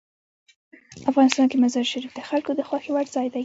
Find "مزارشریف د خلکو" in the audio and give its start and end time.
1.63-2.51